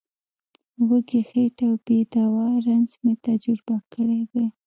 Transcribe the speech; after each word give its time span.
وږې 0.87 1.21
خېټه 1.29 1.65
او 1.69 1.73
بې 1.85 1.99
دوا 2.13 2.47
رنځ 2.65 2.89
مې 3.03 3.13
تجربه 3.25 3.75
کړی 3.93 4.21
دی. 4.31 4.45